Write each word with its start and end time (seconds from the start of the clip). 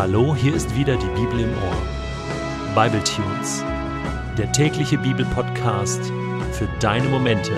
Hallo, 0.00 0.34
hier 0.34 0.54
ist 0.54 0.74
wieder 0.74 0.96
die 0.96 1.20
Bibel 1.20 1.40
im 1.40 1.50
Ohr. 1.50 2.74
Bible 2.74 3.04
Tunes, 3.04 3.62
der 4.38 4.50
tägliche 4.50 4.96
Bibelpodcast 4.96 6.10
für 6.52 6.66
deine 6.80 7.06
Momente 7.06 7.52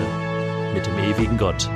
mit 0.73 0.85
dem 0.85 0.97
ewigen 0.97 1.37
Gott. 1.37 1.69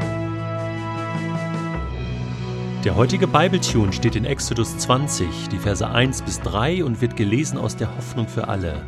Der 2.84 2.98
heutige 2.98 3.28
Bible 3.28 3.62
Tune 3.62 3.94
steht 3.94 4.18
in 4.18 4.26
Exodus 4.26 4.78
20, 4.78 5.48
die 5.48 5.58
Verse 5.58 5.88
1 5.88 6.24
bis 6.24 6.42
3 6.42 6.84
und 6.84 7.00
wird 7.00 7.16
gelesen 7.16 7.58
aus 7.58 7.78
der 7.78 7.96
Hoffnung 7.96 8.28
für 8.28 8.50
alle. 8.50 8.86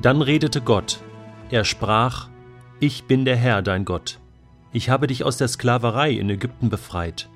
Dann 0.00 0.22
redete 0.22 0.62
Gott. 0.62 1.00
Er 1.50 1.66
sprach: 1.66 2.30
Ich 2.80 3.04
bin 3.04 3.26
der 3.26 3.36
Herr, 3.36 3.60
dein 3.60 3.84
Gott. 3.84 4.18
Ich 4.72 4.88
habe 4.88 5.08
dich 5.08 5.24
aus 5.24 5.36
der 5.36 5.48
Sklaverei 5.48 6.12
in 6.12 6.30
Ägypten 6.30 6.70
befreit. 6.70 7.28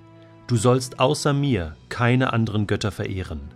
Du 0.49 0.57
sollst 0.57 0.99
außer 0.99 1.35
mir 1.35 1.77
keine 1.91 2.33
anderen 2.33 2.67
Götter 2.67 2.91
verehren. 2.91 3.51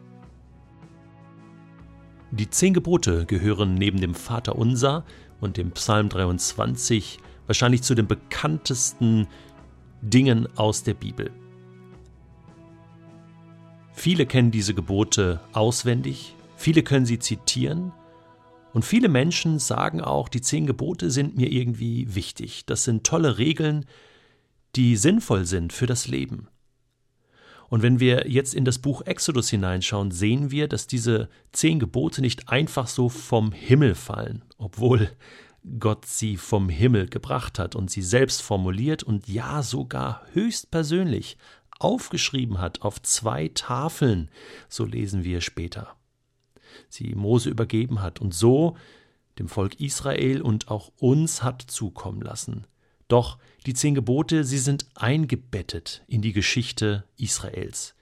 Die 2.31 2.51
zehn 2.51 2.75
Gebote 2.75 3.25
gehören 3.25 3.75
neben 3.75 3.99
dem 3.99 4.15
Vater 4.15 4.57
Unser 4.57 5.07
und 5.41 5.57
dem 5.57 5.71
Psalm 5.71 6.11
23 6.11 7.19
wahrscheinlich 7.47 7.83
zu 7.83 7.95
den 7.95 8.07
bekanntesten 8.07 9.27
Dingen 10.03 10.47
aus 10.57 10.83
der 10.83 10.93
Bibel. 10.93 11.31
Viele 13.95 14.27
kennen 14.27 14.51
diese 14.51 14.75
Gebote 14.75 15.41
auswendig, 15.55 16.37
viele 16.57 16.83
können 16.83 17.07
sie 17.07 17.19
zitieren 17.19 17.93
und 18.75 18.85
viele 18.85 19.09
Menschen 19.09 19.59
sagen 19.59 20.03
auch, 20.03 20.29
die 20.29 20.43
zehn 20.43 20.67
Gebote 20.67 21.11
sind 21.11 21.39
mir 21.39 21.51
irgendwie 21.51 22.15
wichtig. 22.15 22.67
Das 22.67 22.85
sind 22.85 23.05
tolle 23.05 23.39
Regeln, 23.39 23.87
die 24.77 24.97
sinnvoll 24.97 25.47
sind 25.47 25.73
für 25.73 25.87
das 25.87 26.07
Leben. 26.07 26.49
Und 27.73 27.81
wenn 27.81 28.01
wir 28.01 28.29
jetzt 28.29 28.53
in 28.53 28.67
das 28.67 28.79
Buch 28.79 29.01
Exodus 29.07 29.49
hineinschauen, 29.49 30.11
sehen 30.11 30.51
wir, 30.51 30.69
dass 30.69 30.87
diese 30.87 31.31
zehn 31.53 31.79
Gebote 31.79 32.21
nicht 32.21 32.51
einfach 32.51 32.87
so 32.87 33.09
vom 33.09 33.51
Himmel 33.51 33.95
fallen, 33.95 34.45
obwohl 34.59 35.11
Gott 35.79 36.05
sie 36.05 36.37
vom 36.37 36.69
Himmel 36.69 37.09
gebracht 37.09 37.59
hat 37.59 37.75
und 37.75 37.91
sie 37.91 38.03
selbst 38.03 38.43
formuliert 38.43 39.03
und 39.03 39.27
ja 39.27 39.63
sogar 39.63 40.21
höchstpersönlich 40.35 41.39
aufgeschrieben 41.79 42.59
hat 42.59 42.83
auf 42.83 43.01
zwei 43.01 43.49
Tafeln, 43.55 44.31
so 44.69 44.85
lesen 44.85 45.25
wir 45.25 45.41
später. 45.41 45.97
Sie 46.91 47.15
Mose 47.15 47.49
übergeben 47.49 48.03
hat 48.03 48.21
und 48.21 48.35
so 48.35 48.77
dem 49.39 49.49
Volk 49.49 49.81
Israel 49.81 50.43
und 50.43 50.69
auch 50.69 50.93
uns 50.99 51.43
hat 51.43 51.63
zukommen 51.63 52.21
lassen. 52.21 52.67
Doch 53.13 53.37
die 53.67 53.75
zehn 53.75 53.95
Gebote, 53.95 54.43
sie 54.43 54.57
sind 54.57 54.87
eingebettet 54.95 56.03
in 56.07 56.23
die 56.23 56.33
Geschichte 56.33 57.05
Israels. 57.19 57.95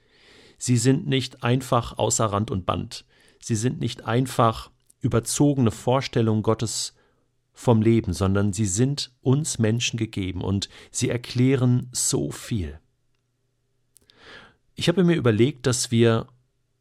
Sie 0.57 0.77
sind 0.77 1.05
nicht 1.05 1.43
einfach 1.43 1.97
außer 1.97 2.27
Rand 2.27 2.49
und 2.49 2.65
Band. 2.65 3.03
Sie 3.41 3.57
sind 3.57 3.81
nicht 3.81 4.05
einfach 4.05 4.71
überzogene 5.01 5.71
Vorstellungen 5.71 6.43
Gottes 6.43 6.93
vom 7.51 7.81
Leben, 7.81 8.13
sondern 8.13 8.53
sie 8.53 8.65
sind 8.65 9.11
uns 9.21 9.59
Menschen 9.59 9.97
gegeben 9.97 10.39
und 10.39 10.69
sie 10.91 11.09
erklären 11.09 11.89
so 11.91 12.31
viel. 12.31 12.79
Ich 14.75 14.87
habe 14.87 15.03
mir 15.03 15.17
überlegt, 15.17 15.67
dass 15.67 15.91
wir 15.91 16.27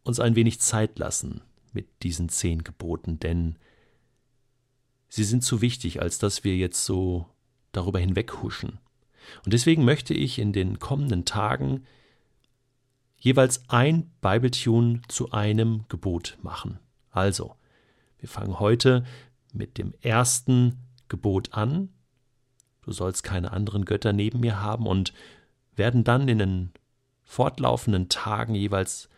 uns 0.04 0.20
ein 0.20 0.36
wenig 0.36 0.60
Zeit 0.60 1.00
lassen 1.00 1.40
mit 1.72 2.04
diesen 2.04 2.28
zehn 2.28 2.62
Geboten, 2.62 3.18
denn 3.18 3.58
sie 5.08 5.24
sind 5.24 5.42
zu 5.42 5.60
wichtig, 5.60 6.00
als 6.00 6.20
dass 6.20 6.44
wir 6.44 6.56
jetzt 6.56 6.84
so 6.84 7.26
darüber 7.72 7.98
hinweghuschen. 7.98 8.78
Und 9.44 9.52
deswegen 9.52 9.84
möchte 9.84 10.14
ich 10.14 10.38
in 10.38 10.52
den 10.52 10.78
kommenden 10.78 11.24
Tagen 11.24 11.84
jeweils 13.18 13.68
ein 13.68 14.10
Bibletune 14.20 15.02
zu 15.08 15.30
einem 15.30 15.84
Gebot 15.88 16.38
machen. 16.42 16.78
Also, 17.10 17.54
wir 18.18 18.28
fangen 18.28 18.58
heute 18.58 19.04
mit 19.52 19.78
dem 19.78 19.92
ersten 20.00 20.78
Gebot 21.08 21.52
an. 21.52 21.90
Du 22.82 22.92
sollst 22.92 23.22
keine 23.22 23.52
anderen 23.52 23.84
Götter 23.84 24.12
neben 24.12 24.40
mir 24.40 24.60
haben 24.60 24.86
und 24.86 25.12
werden 25.76 26.04
dann 26.04 26.28
in 26.28 26.38
den 26.38 26.72
fortlaufenden 27.22 28.08
Tagen 28.08 28.54
jeweils 28.54 29.08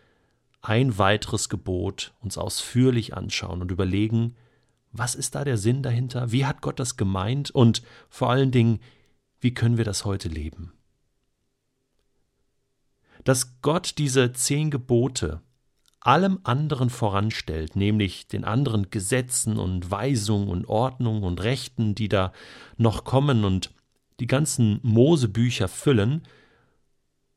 ein 0.61 0.99
weiteres 0.99 1.49
Gebot 1.49 2.13
uns 2.21 2.39
ausführlich 2.39 3.15
anschauen 3.15 3.63
und 3.63 3.71
überlegen, 3.71 4.37
was 4.93 5.15
ist 5.15 5.35
da 5.35 5.45
der 5.45 5.57
Sinn 5.57 5.83
dahinter? 5.83 6.33
Wie 6.33 6.47
hat 6.47 6.61
Gott 6.61 6.79
das 6.79 6.97
gemeint? 6.97 7.51
Und 7.51 7.83
vor 8.09 8.31
allen 8.31 8.51
Dingen, 8.51 8.81
wie 9.41 9.55
können 9.55 9.79
wir 9.79 9.85
das 9.85 10.05
heute 10.05 10.29
leben? 10.29 10.73
Dass 13.25 13.61
Gott 13.63 13.95
diese 13.99 14.33
zehn 14.33 14.71
Gebote 14.71 15.41
allem 16.01 16.41
anderen 16.43 16.91
voranstellt, 16.91 17.77
nämlich 17.77 18.27
den 18.27 18.45
anderen 18.45 18.91
Gesetzen 18.91 19.57
und 19.57 19.91
Weisungen 19.91 20.49
und 20.49 20.67
Ordnungen 20.67 21.23
und 21.23 21.43
Rechten, 21.43 21.95
die 21.95 22.09
da 22.09 22.33
noch 22.77 23.05
kommen 23.05 23.45
und 23.45 23.73
die 24.19 24.27
ganzen 24.27 24.81
Mosebücher 24.83 25.69
füllen, 25.69 26.23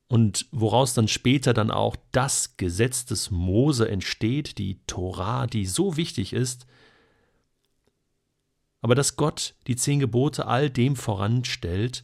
und 0.08 0.46
woraus 0.52 0.94
dann 0.94 1.08
später 1.08 1.54
dann 1.54 1.72
auch 1.72 1.96
das 2.12 2.58
Gesetz 2.58 3.06
des 3.06 3.32
Mose 3.32 3.90
entsteht, 3.90 4.58
die 4.60 4.80
Torah, 4.86 5.48
die 5.48 5.66
so 5.66 5.98
wichtig 5.98 6.34
ist, 6.34 6.68
aber 8.85 8.94
dass 8.94 9.16
Gott 9.16 9.56
die 9.66 9.75
zehn 9.75 10.00
Gebote 10.00 10.46
all 10.46 10.69
dem 10.69 10.96
voranstellt, 10.96 12.03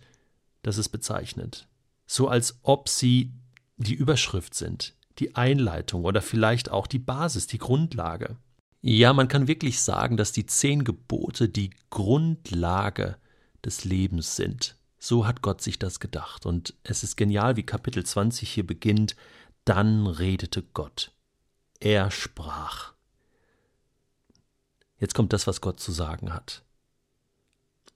das 0.63 0.77
es 0.77 0.89
bezeichnet. 0.89 1.67
So 2.07 2.27
als 2.27 2.57
ob 2.63 2.89
sie 2.89 3.33
die 3.77 3.93
Überschrift 3.93 4.55
sind, 4.55 4.95
die 5.19 5.35
Einleitung 5.35 6.05
oder 6.05 6.23
vielleicht 6.23 6.71
auch 6.71 6.87
die 6.87 6.97
Basis, 6.97 7.45
die 7.45 7.59
Grundlage. 7.59 8.35
Ja, 8.81 9.13
man 9.13 9.27
kann 9.27 9.47
wirklich 9.47 9.79
sagen, 9.79 10.17
dass 10.17 10.31
die 10.31 10.47
zehn 10.47 10.83
Gebote 10.83 11.49
die 11.49 11.69
Grundlage 11.91 13.17
des 13.63 13.85
Lebens 13.85 14.35
sind. 14.35 14.75
So 14.97 15.27
hat 15.27 15.43
Gott 15.43 15.61
sich 15.61 15.77
das 15.77 15.99
gedacht. 15.99 16.47
Und 16.47 16.73
es 16.81 17.03
ist 17.03 17.15
genial, 17.15 17.57
wie 17.57 17.63
Kapitel 17.63 18.03
20 18.03 18.49
hier 18.49 18.65
beginnt. 18.65 19.15
Dann 19.65 20.07
redete 20.07 20.63
Gott. 20.63 21.11
Er 21.79 22.09
sprach. 22.09 22.93
Jetzt 24.97 25.13
kommt 25.13 25.31
das, 25.31 25.45
was 25.45 25.61
Gott 25.61 25.79
zu 25.79 25.91
sagen 25.91 26.33
hat. 26.33 26.63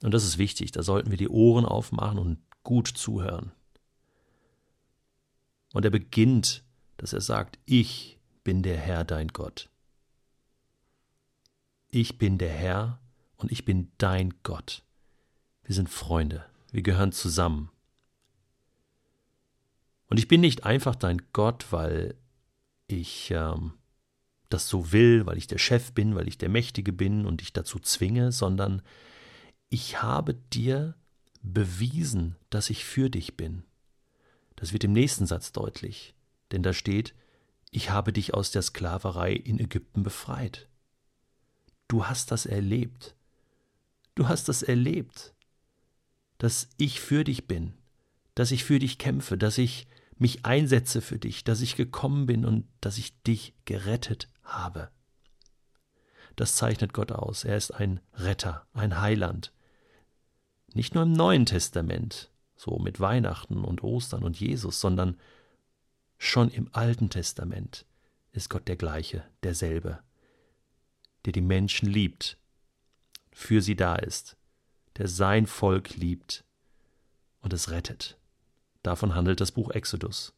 Und 0.01 0.13
das 0.13 0.23
ist 0.23 0.37
wichtig, 0.37 0.71
da 0.71 0.83
sollten 0.83 1.11
wir 1.11 1.17
die 1.17 1.29
Ohren 1.29 1.65
aufmachen 1.65 2.19
und 2.19 2.39
gut 2.63 2.87
zuhören. 2.87 3.51
Und 5.73 5.85
er 5.85 5.91
beginnt, 5.91 6.63
dass 6.97 7.13
er 7.13 7.21
sagt, 7.21 7.59
ich 7.65 8.19
bin 8.43 8.63
der 8.63 8.77
Herr 8.77 9.03
dein 9.03 9.29
Gott. 9.29 9.69
Ich 11.89 12.17
bin 12.17 12.37
der 12.37 12.51
Herr 12.51 12.99
und 13.37 13.51
ich 13.51 13.65
bin 13.65 13.91
dein 13.97 14.33
Gott. 14.43 14.83
Wir 15.63 15.75
sind 15.75 15.89
Freunde, 15.89 16.45
wir 16.71 16.81
gehören 16.81 17.11
zusammen. 17.11 17.71
Und 20.07 20.17
ich 20.17 20.27
bin 20.27 20.41
nicht 20.41 20.63
einfach 20.65 20.95
dein 20.95 21.21
Gott, 21.33 21.71
weil 21.71 22.15
ich 22.87 23.31
ähm, 23.31 23.73
das 24.49 24.69
so 24.69 24.91
will, 24.91 25.25
weil 25.25 25.37
ich 25.37 25.47
der 25.47 25.57
Chef 25.57 25.91
bin, 25.93 26.15
weil 26.15 26.27
ich 26.27 26.37
der 26.37 26.49
Mächtige 26.49 26.93
bin 26.93 27.25
und 27.25 27.41
dich 27.41 27.53
dazu 27.53 27.79
zwinge, 27.79 28.31
sondern 28.31 28.81
ich 29.69 30.01
habe 30.01 30.33
dir 30.33 30.95
bewiesen, 31.41 32.35
dass 32.49 32.69
ich 32.69 32.85
für 32.85 33.09
dich 33.09 33.37
bin. 33.37 33.63
Das 34.55 34.73
wird 34.73 34.83
im 34.83 34.93
nächsten 34.93 35.25
Satz 35.25 35.51
deutlich, 35.51 36.15
denn 36.51 36.63
da 36.63 36.73
steht, 36.73 37.13
ich 37.71 37.89
habe 37.89 38.13
dich 38.13 38.33
aus 38.33 38.51
der 38.51 38.61
Sklaverei 38.61 39.33
in 39.33 39.59
Ägypten 39.59 40.03
befreit. 40.03 40.69
Du 41.87 42.05
hast 42.05 42.31
das 42.31 42.45
erlebt. 42.45 43.15
Du 44.15 44.29
hast 44.29 44.47
das 44.47 44.63
erlebt, 44.63 45.33
dass 46.37 46.69
ich 46.77 47.01
für 47.01 47.23
dich 47.23 47.47
bin, 47.47 47.73
dass 48.33 48.51
ich 48.51 48.63
für 48.63 48.79
dich 48.79 48.97
kämpfe, 48.97 49.37
dass 49.37 49.57
ich 49.57 49.87
mich 50.17 50.45
einsetze 50.45 51.01
für 51.01 51.19
dich, 51.19 51.43
dass 51.43 51.61
ich 51.61 51.75
gekommen 51.75 52.25
bin 52.25 52.45
und 52.45 52.65
dass 52.79 52.97
ich 52.97 53.21
dich 53.23 53.53
gerettet 53.65 54.29
habe. 54.43 54.89
Das 56.35 56.55
zeichnet 56.55 56.93
Gott 56.93 57.11
aus. 57.11 57.43
Er 57.43 57.57
ist 57.57 57.71
ein 57.71 57.99
Retter, 58.13 58.65
ein 58.73 58.99
Heiland. 58.99 59.51
Nicht 60.75 60.93
nur 60.93 61.03
im 61.03 61.13
Neuen 61.13 61.45
Testament, 61.45 62.29
so 62.57 62.77
mit 62.79 62.99
Weihnachten 62.99 63.63
und 63.63 63.81
Ostern 63.81 64.23
und 64.23 64.37
Jesus, 64.37 64.81
sondern 64.81 65.17
schon 66.17 66.49
im 66.49 66.67
Alten 66.73 67.09
Testament 67.09 67.85
ist 68.33 68.49
Gott 68.49 68.67
der 68.67 68.75
gleiche, 68.75 69.23
derselbe, 69.41 69.99
der 71.23 71.31
die 71.31 71.39
Menschen 71.39 71.89
liebt, 71.89 72.37
für 73.31 73.61
sie 73.61 73.77
da 73.77 73.95
ist, 73.95 74.35
der 74.97 75.07
sein 75.07 75.47
Volk 75.47 75.95
liebt 75.95 76.43
und 77.39 77.53
es 77.53 77.71
rettet. 77.71 78.17
Davon 78.83 79.15
handelt 79.15 79.39
das 79.39 79.53
Buch 79.53 79.71
Exodus. 79.71 80.33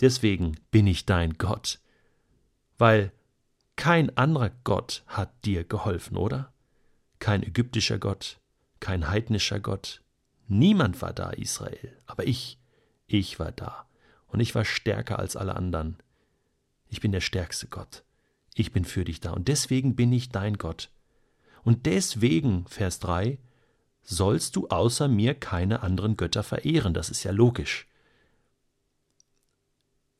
Deswegen 0.00 0.56
bin 0.72 0.88
ich 0.88 1.06
dein 1.06 1.34
Gott, 1.38 1.78
weil 2.78 3.12
kein 3.76 4.16
anderer 4.16 4.50
Gott 4.64 5.04
hat 5.06 5.44
dir 5.44 5.62
geholfen, 5.62 6.16
oder? 6.16 6.52
Kein 7.20 7.44
ägyptischer 7.44 8.00
Gott, 8.00 8.40
kein 8.80 9.08
heidnischer 9.08 9.60
Gott. 9.60 10.02
Niemand 10.48 11.02
war 11.02 11.12
da, 11.12 11.30
Israel, 11.30 11.96
aber 12.06 12.26
ich, 12.26 12.58
ich 13.06 13.38
war 13.38 13.52
da. 13.52 13.86
Und 14.28 14.40
ich 14.40 14.54
war 14.54 14.64
stärker 14.64 15.18
als 15.18 15.36
alle 15.36 15.56
anderen. 15.56 15.96
Ich 16.88 17.00
bin 17.00 17.12
der 17.12 17.20
stärkste 17.20 17.68
Gott. 17.68 18.04
Ich 18.54 18.72
bin 18.72 18.84
für 18.84 19.04
dich 19.04 19.20
da. 19.20 19.32
Und 19.32 19.48
deswegen 19.48 19.96
bin 19.96 20.12
ich 20.12 20.30
dein 20.30 20.58
Gott. 20.58 20.90
Und 21.62 21.86
deswegen, 21.86 22.66
Vers 22.66 23.00
3, 23.00 23.38
sollst 24.02 24.56
du 24.56 24.68
außer 24.68 25.08
mir 25.08 25.34
keine 25.34 25.82
anderen 25.82 26.16
Götter 26.16 26.42
verehren. 26.42 26.94
Das 26.94 27.10
ist 27.10 27.24
ja 27.24 27.32
logisch. 27.32 27.88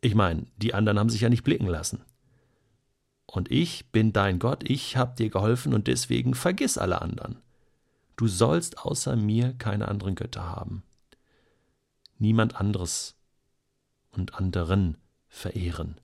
Ich 0.01 0.15
meine, 0.15 0.47
die 0.57 0.75
anderen 0.75 0.99
haben 0.99 1.09
sich 1.09 1.21
ja 1.21 1.29
nicht 1.29 1.45
blicken 1.45 1.67
lassen. 1.67 2.03
Und 3.27 3.51
ich 3.51 3.91
bin 3.91 4.13
dein 4.13 4.39
Gott, 4.39 4.63
ich 4.69 4.97
habe 4.97 5.17
dir 5.17 5.31
geholfen 5.31 5.75
und 5.75 5.89
deswegen 5.89 6.35
vergiss 6.35 6.79
alle 6.79 7.03
anderen. 7.03 7.39
Du 8.17 8.29
sollst 8.29 8.79
außer 8.79 9.15
mir 9.15 9.53
keine 9.55 9.89
anderen 9.89 10.15
Götter 10.15 10.45
haben. 10.45 10.83
Niemand 12.19 12.57
anderes 12.57 13.15
und 14.11 14.35
anderen 14.35 14.97
verehren. 15.29 16.01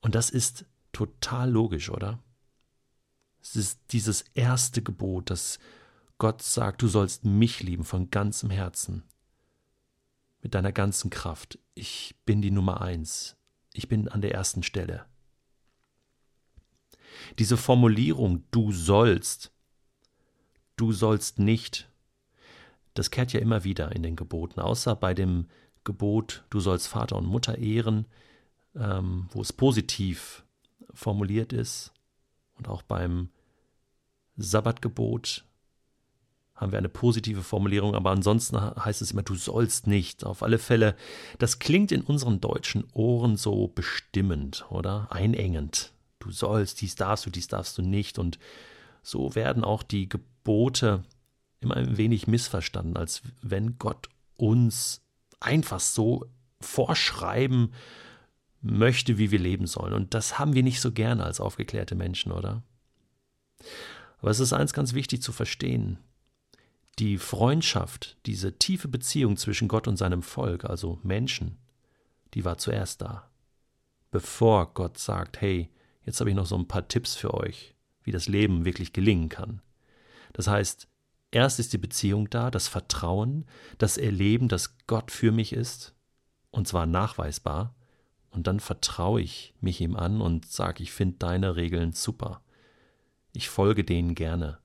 Und 0.00 0.14
das 0.14 0.28
ist 0.28 0.66
total 0.92 1.50
logisch, 1.50 1.90
oder? 1.90 2.18
Es 3.40 3.56
ist 3.56 3.80
dieses 3.90 4.22
erste 4.34 4.82
Gebot, 4.82 5.30
das 5.30 5.58
Gott 6.18 6.42
sagt, 6.42 6.82
du 6.82 6.88
sollst 6.88 7.24
mich 7.24 7.62
lieben 7.62 7.84
von 7.84 8.10
ganzem 8.10 8.50
Herzen, 8.50 9.02
mit 10.40 10.54
deiner 10.54 10.70
ganzen 10.70 11.10
Kraft. 11.10 11.58
Ich 11.74 12.14
bin 12.24 12.42
die 12.42 12.52
Nummer 12.52 12.80
eins. 12.80 13.36
Ich 13.72 13.88
bin 13.88 14.08
an 14.08 14.20
der 14.20 14.32
ersten 14.32 14.62
Stelle. 14.62 15.06
Diese 17.38 17.56
Formulierung, 17.56 18.44
du 18.50 18.72
sollst, 18.72 19.52
du 20.82 20.92
sollst 20.92 21.38
nicht, 21.38 21.88
das 22.94 23.12
kehrt 23.12 23.32
ja 23.32 23.38
immer 23.38 23.62
wieder 23.62 23.92
in 23.92 24.02
den 24.02 24.16
Geboten, 24.16 24.58
außer 24.58 24.96
bei 24.96 25.14
dem 25.14 25.46
Gebot, 25.84 26.42
du 26.50 26.58
sollst 26.58 26.88
Vater 26.88 27.16
und 27.16 27.26
Mutter 27.26 27.58
ehren, 27.58 28.06
ähm, 28.74 29.28
wo 29.30 29.42
es 29.42 29.52
positiv 29.52 30.44
formuliert 30.92 31.52
ist. 31.52 31.92
Und 32.58 32.68
auch 32.68 32.82
beim 32.82 33.28
Sabbatgebot 34.36 35.44
haben 36.56 36.72
wir 36.72 36.78
eine 36.78 36.88
positive 36.88 37.42
Formulierung, 37.42 37.94
aber 37.94 38.10
ansonsten 38.10 38.60
heißt 38.60 39.02
es 39.02 39.12
immer, 39.12 39.22
du 39.22 39.36
sollst 39.36 39.86
nicht. 39.86 40.24
Auf 40.24 40.42
alle 40.42 40.58
Fälle, 40.58 40.96
das 41.38 41.60
klingt 41.60 41.92
in 41.92 42.02
unseren 42.02 42.40
deutschen 42.40 42.84
Ohren 42.92 43.36
so 43.36 43.68
bestimmend, 43.68 44.66
oder? 44.68 45.06
Einengend 45.10 45.92
du 46.18 46.32
sollst, 46.32 46.80
dies 46.80 46.96
darfst 46.96 47.26
du, 47.26 47.30
dies 47.30 47.46
darfst 47.46 47.78
du 47.78 47.82
nicht. 47.82 48.18
Und 48.18 48.40
so 49.02 49.36
werden 49.36 49.62
auch 49.62 49.84
die 49.84 50.08
Gebote 50.42 51.04
immer 51.60 51.76
ein 51.76 51.96
wenig 51.96 52.26
missverstanden, 52.26 52.96
als 52.96 53.22
wenn 53.42 53.78
Gott 53.78 54.08
uns 54.36 55.00
einfach 55.38 55.80
so 55.80 56.26
vorschreiben 56.60 57.72
möchte, 58.60 59.18
wie 59.18 59.30
wir 59.30 59.38
leben 59.38 59.66
sollen. 59.66 59.92
Und 59.92 60.14
das 60.14 60.38
haben 60.38 60.54
wir 60.54 60.62
nicht 60.62 60.80
so 60.80 60.92
gerne 60.92 61.24
als 61.24 61.40
aufgeklärte 61.40 61.94
Menschen, 61.94 62.32
oder? 62.32 62.62
Aber 64.18 64.30
es 64.30 64.40
ist 64.40 64.52
eins 64.52 64.72
ganz 64.72 64.94
wichtig 64.94 65.22
zu 65.22 65.32
verstehen. 65.32 65.98
Die 66.98 67.18
Freundschaft, 67.18 68.16
diese 68.26 68.58
tiefe 68.58 68.88
Beziehung 68.88 69.36
zwischen 69.36 69.68
Gott 69.68 69.88
und 69.88 69.96
seinem 69.96 70.22
Volk, 70.22 70.64
also 70.64 70.98
Menschen, 71.02 71.58
die 72.34 72.44
war 72.44 72.58
zuerst 72.58 73.02
da. 73.02 73.30
Bevor 74.10 74.74
Gott 74.74 74.98
sagt, 74.98 75.40
hey, 75.40 75.70
Jetzt 76.04 76.20
habe 76.20 76.30
ich 76.30 76.36
noch 76.36 76.46
so 76.46 76.56
ein 76.56 76.68
paar 76.68 76.88
Tipps 76.88 77.14
für 77.14 77.34
euch, 77.34 77.74
wie 78.02 78.12
das 78.12 78.28
Leben 78.28 78.64
wirklich 78.64 78.92
gelingen 78.92 79.28
kann. 79.28 79.62
Das 80.32 80.48
heißt, 80.48 80.88
erst 81.30 81.58
ist 81.58 81.72
die 81.72 81.78
Beziehung 81.78 82.30
da, 82.30 82.50
das 82.50 82.68
Vertrauen, 82.68 83.46
das 83.78 83.96
Erleben, 83.98 84.48
dass 84.48 84.76
Gott 84.86 85.10
für 85.10 85.32
mich 85.32 85.52
ist, 85.52 85.94
und 86.50 86.68
zwar 86.68 86.86
nachweisbar, 86.86 87.74
und 88.30 88.46
dann 88.46 88.60
vertraue 88.60 89.20
ich 89.20 89.54
mich 89.60 89.80
ihm 89.80 89.94
an 89.94 90.20
und 90.20 90.46
sage, 90.46 90.82
ich 90.82 90.92
finde 90.92 91.18
deine 91.18 91.56
Regeln 91.56 91.92
super. 91.92 92.42
Ich 93.34 93.50
folge 93.50 93.84
denen 93.84 94.14
gerne. 94.14 94.58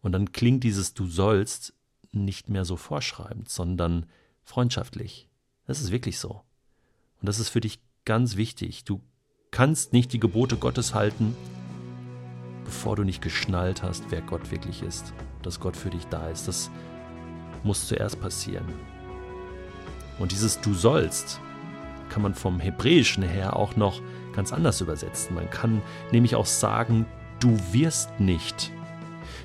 Und 0.00 0.12
dann 0.12 0.30
klingt 0.30 0.62
dieses 0.62 0.94
Du 0.94 1.06
sollst 1.06 1.74
nicht 2.12 2.48
mehr 2.48 2.64
so 2.64 2.76
vorschreibend, 2.76 3.48
sondern 3.48 4.06
freundschaftlich. 4.44 5.28
Das 5.66 5.80
ist 5.80 5.90
wirklich 5.90 6.18
so. 6.18 6.42
Und 7.20 7.28
das 7.28 7.40
ist 7.40 7.48
für 7.48 7.60
dich 7.60 7.80
ganz 8.04 8.36
wichtig. 8.36 8.84
Du 8.84 9.02
kannst 9.50 9.92
nicht 9.92 10.12
die 10.12 10.20
Gebote 10.20 10.56
Gottes 10.56 10.94
halten, 10.94 11.36
bevor 12.68 12.96
du 12.96 13.02
nicht 13.02 13.22
geschnallt 13.22 13.82
hast, 13.82 14.04
wer 14.10 14.20
Gott 14.20 14.50
wirklich 14.50 14.82
ist, 14.82 15.14
dass 15.42 15.58
Gott 15.58 15.74
für 15.74 15.88
dich 15.88 16.06
da 16.08 16.28
ist. 16.28 16.48
Das 16.48 16.70
muss 17.64 17.88
zuerst 17.88 18.20
passieren. 18.20 18.66
Und 20.18 20.32
dieses 20.32 20.60
Du 20.60 20.74
sollst 20.74 21.40
kann 22.10 22.20
man 22.20 22.34
vom 22.34 22.60
Hebräischen 22.60 23.22
her 23.22 23.56
auch 23.56 23.76
noch 23.76 24.02
ganz 24.34 24.52
anders 24.52 24.82
übersetzen. 24.82 25.34
Man 25.34 25.48
kann 25.48 25.80
nämlich 26.12 26.34
auch 26.36 26.44
sagen, 26.44 27.06
du 27.40 27.58
wirst 27.72 28.20
nicht. 28.20 28.70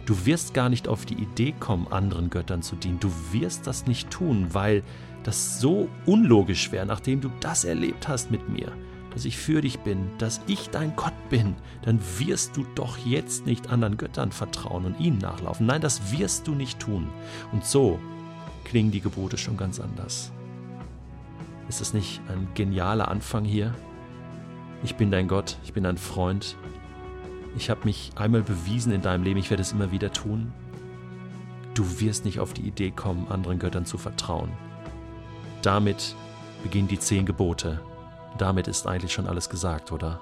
Du 0.05 0.25
wirst 0.25 0.53
gar 0.53 0.67
nicht 0.67 0.89
auf 0.89 1.05
die 1.05 1.15
Idee 1.15 1.53
kommen, 1.57 1.87
anderen 1.91 2.29
Göttern 2.29 2.61
zu 2.61 2.75
dienen. 2.75 2.99
Du 2.99 3.09
wirst 3.31 3.67
das 3.67 3.87
nicht 3.87 4.11
tun, 4.11 4.47
weil 4.51 4.83
das 5.23 5.61
so 5.61 5.87
unlogisch 6.05 6.73
wäre, 6.73 6.85
nachdem 6.85 7.21
du 7.21 7.29
das 7.39 7.63
erlebt 7.63 8.09
hast 8.09 8.31
mit 8.31 8.49
mir 8.49 8.73
dass 9.13 9.25
ich 9.25 9.37
für 9.37 9.61
dich 9.61 9.79
bin, 9.79 10.09
dass 10.17 10.41
ich 10.47 10.69
dein 10.69 10.95
Gott 10.95 11.13
bin, 11.29 11.55
dann 11.83 11.99
wirst 12.17 12.57
du 12.57 12.65
doch 12.75 12.97
jetzt 12.97 13.45
nicht 13.45 13.69
anderen 13.69 13.97
Göttern 13.97 14.31
vertrauen 14.31 14.85
und 14.85 14.99
ihnen 14.99 15.19
nachlaufen. 15.19 15.65
Nein, 15.67 15.81
das 15.81 16.11
wirst 16.11 16.47
du 16.47 16.55
nicht 16.55 16.79
tun. 16.79 17.07
Und 17.51 17.63
so 17.63 17.99
klingen 18.63 18.91
die 18.91 19.01
Gebote 19.01 19.37
schon 19.37 19.57
ganz 19.57 19.79
anders. 19.79 20.31
Ist 21.69 21.79
das 21.79 21.93
nicht 21.93 22.21
ein 22.27 22.47
genialer 22.55 23.07
Anfang 23.07 23.45
hier? 23.45 23.73
Ich 24.83 24.95
bin 24.95 25.11
dein 25.11 25.27
Gott, 25.27 25.57
ich 25.63 25.73
bin 25.73 25.83
dein 25.83 25.97
Freund. 25.97 26.57
Ich 27.55 27.69
habe 27.69 27.85
mich 27.85 28.11
einmal 28.15 28.41
bewiesen 28.41 28.91
in 28.91 29.01
deinem 29.01 29.23
Leben, 29.23 29.39
ich 29.39 29.49
werde 29.49 29.61
es 29.61 29.71
immer 29.71 29.91
wieder 29.91 30.11
tun. 30.11 30.51
Du 31.75 31.99
wirst 31.99 32.25
nicht 32.25 32.39
auf 32.39 32.53
die 32.53 32.67
Idee 32.67 32.91
kommen, 32.91 33.27
anderen 33.29 33.59
Göttern 33.59 33.85
zu 33.85 33.97
vertrauen. 33.97 34.51
Damit 35.61 36.15
beginnen 36.63 36.87
die 36.87 36.99
zehn 36.99 37.25
Gebote 37.25 37.79
damit 38.37 38.67
ist 38.67 38.87
eigentlich 38.87 39.13
schon 39.13 39.27
alles 39.27 39.49
gesagt, 39.49 39.91
oder? 39.91 40.19